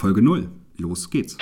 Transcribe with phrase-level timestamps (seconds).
[0.00, 0.50] Folge 0.
[0.78, 1.36] Los geht's.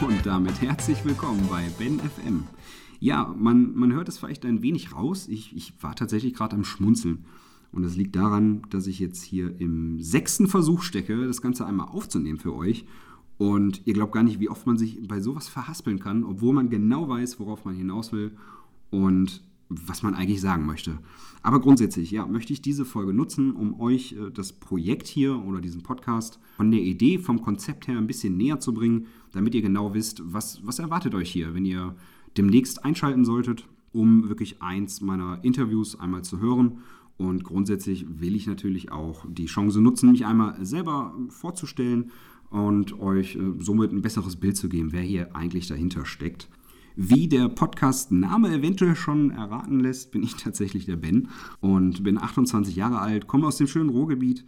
[0.00, 2.44] Und damit herzlich willkommen bei Ben FM.
[3.00, 5.28] Ja, man, man hört es vielleicht ein wenig raus.
[5.28, 7.26] Ich, ich war tatsächlich gerade am Schmunzeln.
[7.72, 11.88] Und das liegt daran, dass ich jetzt hier im sechsten Versuch stecke, das Ganze einmal
[11.88, 12.84] aufzunehmen für euch.
[13.38, 16.68] Und ihr glaubt gar nicht, wie oft man sich bei sowas verhaspeln kann, obwohl man
[16.68, 18.32] genau weiß, worauf man hinaus will
[18.90, 20.98] und was man eigentlich sagen möchte.
[21.42, 25.60] Aber grundsätzlich, ja, möchte ich diese Folge nutzen, um euch äh, das Projekt hier oder
[25.60, 29.62] diesen Podcast von der Idee, vom Konzept her ein bisschen näher zu bringen, damit ihr
[29.62, 31.94] genau wisst, was, was erwartet euch hier, wenn ihr
[32.36, 36.80] demnächst einschalten solltet, um wirklich eins meiner Interviews einmal zu hören
[37.16, 42.10] und grundsätzlich will ich natürlich auch die Chance nutzen, mich einmal selber vorzustellen
[42.50, 46.48] und euch äh, somit ein besseres Bild zu geben, wer hier eigentlich dahinter steckt.
[46.96, 51.28] Wie der Podcast-Name eventuell schon erraten lässt, bin ich tatsächlich der Ben
[51.60, 54.44] und bin 28 Jahre alt, komme aus dem schönen Ruhrgebiet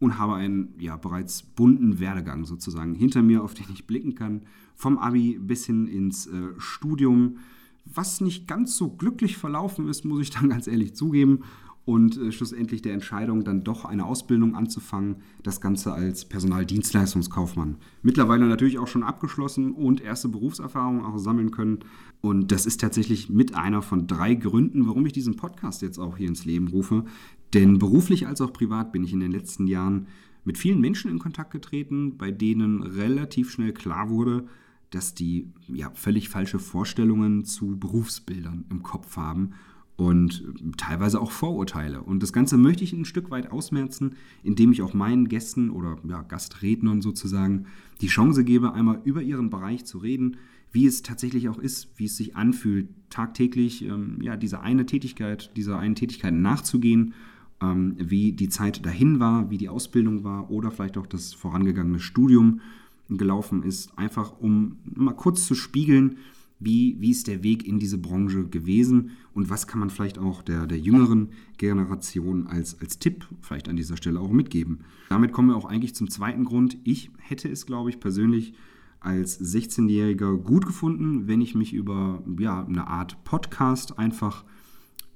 [0.00, 4.42] und habe einen ja, bereits bunten Werdegang sozusagen hinter mir, auf den ich blicken kann.
[4.74, 7.38] Vom Abi bis hin ins äh, Studium,
[7.84, 11.40] was nicht ganz so glücklich verlaufen ist, muss ich dann ganz ehrlich zugeben
[11.84, 17.76] und äh, schlussendlich der Entscheidung, dann doch eine Ausbildung anzufangen, das Ganze als Personaldienstleistungskaufmann.
[18.02, 21.80] Mittlerweile natürlich auch schon abgeschlossen und erste Berufserfahrungen auch sammeln können.
[22.22, 26.16] Und das ist tatsächlich mit einer von drei Gründen, warum ich diesen Podcast jetzt auch
[26.16, 27.04] hier ins Leben rufe.
[27.52, 30.06] Denn beruflich als auch privat bin ich in den letzten Jahren
[30.44, 34.46] mit vielen Menschen in Kontakt getreten, bei denen relativ schnell klar wurde,
[34.90, 39.52] dass die ja, völlig falsche Vorstellungen zu Berufsbildern im Kopf haben
[39.96, 40.44] und
[40.76, 42.02] teilweise auch Vorurteile.
[42.02, 45.98] Und das Ganze möchte ich ein Stück weit ausmerzen, indem ich auch meinen Gästen oder
[46.08, 47.66] ja, Gastrednern sozusagen
[48.00, 50.36] die Chance gebe, einmal über ihren Bereich zu reden,
[50.72, 55.56] wie es tatsächlich auch ist, wie es sich anfühlt, tagtäglich ähm, ja, dieser eine Tätigkeit,
[55.56, 57.14] dieser einen Tätigkeit nachzugehen,
[57.62, 62.00] ähm, wie die Zeit dahin war, wie die Ausbildung war oder vielleicht auch das vorangegangene
[62.00, 62.60] Studium
[63.08, 66.16] gelaufen ist, einfach um mal kurz zu spiegeln,
[66.64, 70.42] wie, wie ist der Weg in diese Branche gewesen und was kann man vielleicht auch
[70.42, 74.80] der, der jüngeren Generation als, als Tipp vielleicht an dieser Stelle auch mitgeben.
[75.08, 76.78] Damit kommen wir auch eigentlich zum zweiten Grund.
[76.84, 78.54] Ich hätte es, glaube ich, persönlich
[79.00, 84.44] als 16-Jähriger gut gefunden, wenn ich mich über ja, eine Art Podcast einfach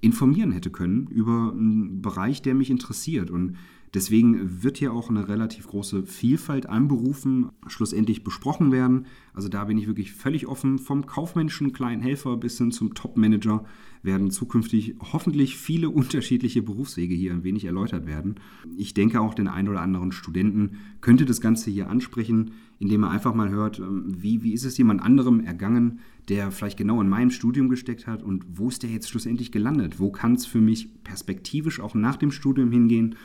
[0.00, 3.30] informieren hätte können über einen Bereich, der mich interessiert.
[3.30, 3.56] Und
[3.94, 9.06] Deswegen wird hier auch eine relativ große Vielfalt an Berufen schlussendlich besprochen werden.
[9.32, 10.78] Also da bin ich wirklich völlig offen.
[10.78, 13.64] Vom kaufmännischen kleinen Helfer bis hin zum Top-Manager
[14.02, 18.36] werden zukünftig hoffentlich viele unterschiedliche Berufswege hier ein wenig erläutert werden.
[18.76, 23.10] Ich denke auch den einen oder anderen Studenten könnte das Ganze hier ansprechen, indem er
[23.10, 27.08] einfach mal hört, ähm, wie, wie ist es jemand anderem ergangen, der vielleicht genau in
[27.08, 29.98] meinem Studium gesteckt hat und wo ist der jetzt schlussendlich gelandet?
[29.98, 33.16] Wo kann es für mich perspektivisch auch nach dem Studium hingehen?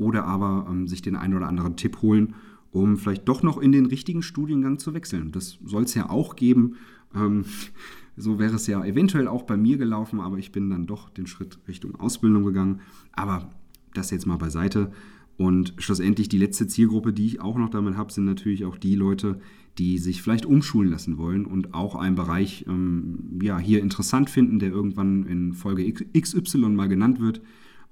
[0.00, 2.34] Oder aber ähm, sich den einen oder anderen Tipp holen,
[2.72, 5.30] um vielleicht doch noch in den richtigen Studiengang zu wechseln.
[5.30, 6.76] Das soll es ja auch geben.
[7.14, 7.44] Ähm,
[8.16, 11.26] so wäre es ja eventuell auch bei mir gelaufen, aber ich bin dann doch den
[11.26, 12.80] Schritt Richtung Ausbildung gegangen.
[13.12, 13.50] Aber
[13.94, 14.90] das jetzt mal beiseite.
[15.36, 18.94] Und schlussendlich die letzte Zielgruppe, die ich auch noch damit habe, sind natürlich auch die
[18.94, 19.40] Leute,
[19.78, 24.58] die sich vielleicht umschulen lassen wollen und auch einen Bereich ähm, ja, hier interessant finden,
[24.58, 27.40] der irgendwann in Folge XY mal genannt wird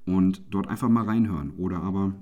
[0.09, 1.53] und dort einfach mal reinhören.
[1.57, 2.15] Oder aber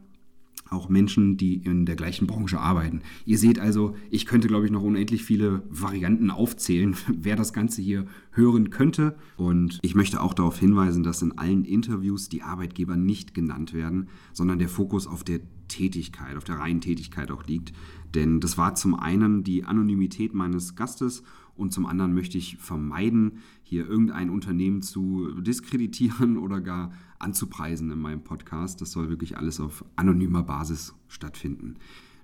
[0.70, 3.02] auch Menschen, die in der gleichen Branche arbeiten.
[3.24, 7.82] Ihr seht also, ich könnte, glaube ich, noch unendlich viele Varianten aufzählen, wer das Ganze
[7.82, 9.16] hier hören könnte.
[9.36, 14.08] Und ich möchte auch darauf hinweisen, dass in allen Interviews die Arbeitgeber nicht genannt werden,
[14.32, 17.72] sondern der Fokus auf der Tätigkeit, auf der reinen Tätigkeit auch liegt.
[18.14, 21.22] Denn das war zum einen die Anonymität meines Gastes
[21.56, 27.98] und zum anderen möchte ich vermeiden, hier irgendein Unternehmen zu diskreditieren oder gar anzupreisen in
[27.98, 28.80] meinem Podcast.
[28.80, 31.76] Das soll wirklich alles auf anonymer Basis stattfinden.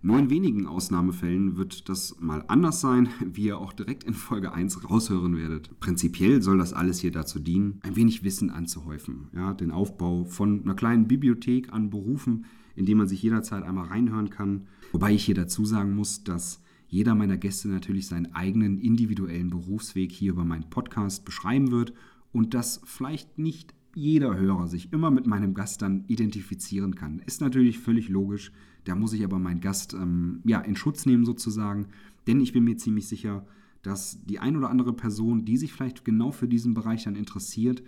[0.04, 4.52] Nur in wenigen Ausnahmefällen wird das mal anders sein, wie ihr auch direkt in Folge
[4.52, 5.78] 1 raushören werdet.
[5.78, 9.28] Prinzipiell soll das alles hier dazu dienen, ein wenig Wissen anzuhäufen.
[9.32, 13.86] Ja, den Aufbau von einer kleinen Bibliothek an Berufen, in dem man sich jederzeit einmal
[13.86, 14.66] reinhören kann.
[14.90, 16.60] Wobei ich hier dazu sagen muss, dass
[16.92, 21.94] jeder meiner Gäste natürlich seinen eigenen individuellen Berufsweg hier über meinen Podcast beschreiben wird
[22.32, 27.20] und dass vielleicht nicht jeder Hörer sich immer mit meinem Gast dann identifizieren kann.
[27.20, 28.52] Ist natürlich völlig logisch.
[28.84, 31.86] Da muss ich aber meinen Gast ähm, ja, in Schutz nehmen sozusagen,
[32.26, 33.46] denn ich bin mir ziemlich sicher,
[33.80, 37.82] dass die ein oder andere Person, die sich vielleicht genau für diesen Bereich dann interessiert,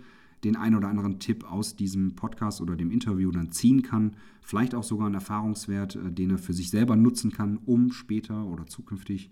[0.45, 4.15] den ein oder anderen Tipp aus diesem Podcast oder dem Interview dann ziehen kann.
[4.41, 8.45] Vielleicht auch sogar einen Erfahrungswert, äh, den er für sich selber nutzen kann, um später
[8.45, 9.29] oder zukünftig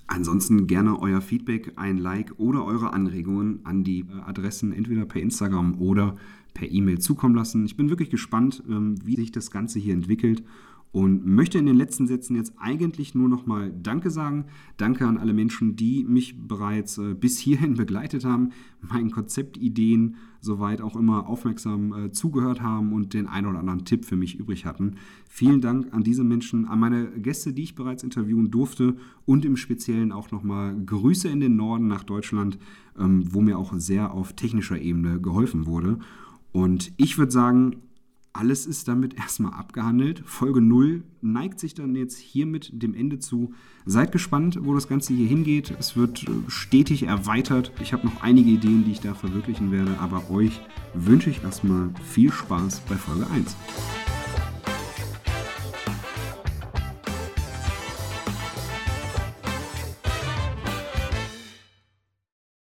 [0.08, 5.22] Ansonsten gerne euer Feedback, ein Like oder eure Anregungen an die äh, Adressen entweder per
[5.22, 6.16] Instagram oder
[6.54, 7.66] per E-Mail zukommen lassen.
[7.66, 10.44] Ich bin wirklich gespannt, ähm, wie sich das Ganze hier entwickelt
[10.92, 14.46] und möchte in den letzten Sätzen jetzt eigentlich nur noch mal Danke sagen.
[14.78, 18.52] Danke an alle Menschen, die mich bereits äh, bis hierhin begleitet haben,
[18.82, 24.06] meinen Konzeptideen soweit auch immer aufmerksam äh, zugehört haben und den einen oder anderen Tipp
[24.06, 24.96] für mich übrig hatten.
[25.28, 28.96] Vielen Dank an diese Menschen, an meine Gäste, die ich bereits interviewen durfte
[29.26, 32.58] und im Speziellen auch noch mal Grüße in den Norden nach Deutschland,
[32.98, 36.00] ähm, wo mir auch sehr auf technischer Ebene geholfen wurde.
[36.54, 37.82] Und ich würde sagen,
[38.36, 40.24] alles ist damit erstmal abgehandelt.
[40.26, 43.54] Folge 0 neigt sich dann jetzt hiermit dem Ende zu.
[43.86, 45.74] Seid gespannt, wo das Ganze hier hingeht.
[45.80, 47.72] Es wird äh, stetig erweitert.
[47.82, 50.60] Ich habe noch einige Ideen, die ich da verwirklichen werde, aber euch
[50.94, 53.56] wünsche ich erstmal viel Spaß bei Folge 1.